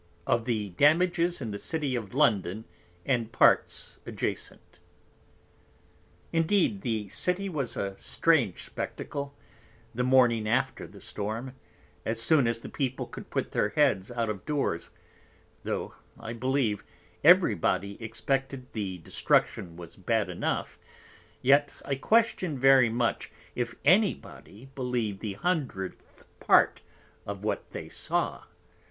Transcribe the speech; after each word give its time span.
Of 0.25 0.45
the 0.45 0.71
Damages 0.71 1.41
in 1.41 1.51
the 1.51 1.59
City 1.59 1.95
of 1.95 2.15
London, 2.15 2.65
and 3.05 3.31
Parts 3.31 3.99
adjacent_ 4.03 4.57
Indeed 6.33 6.81
the 6.81 7.07
City 7.09 7.47
was 7.49 7.77
a 7.77 7.95
strange 7.99 8.63
Spectacle, 8.63 9.35
the 9.93 10.03
Morning 10.03 10.49
after 10.49 10.87
the 10.87 11.01
Storm, 11.01 11.53
as 12.03 12.19
soon 12.19 12.47
as 12.47 12.61
the 12.61 12.67
People 12.67 13.05
could 13.05 13.29
put 13.29 13.51
their 13.51 13.69
Heads 13.69 14.09
out 14.09 14.27
of 14.27 14.43
Doors: 14.43 14.89
though 15.63 15.93
I 16.19 16.33
believe, 16.33 16.83
every 17.23 17.53
Body 17.53 18.03
expected 18.03 18.73
the 18.73 18.97
Destruction 18.97 19.75
was 19.77 19.95
bad 19.95 20.31
enough; 20.31 20.79
yet 21.43 21.75
I 21.85 21.93
question 21.93 22.57
very 22.57 22.89
much, 22.89 23.29
if 23.53 23.75
any 23.85 24.15
Body 24.15 24.67
believed 24.73 25.19
the 25.19 25.33
Hundredth 25.33 26.25
Part 26.39 26.81
of 27.27 27.43
what 27.43 27.69
they 27.69 27.87
saw. 27.87 28.45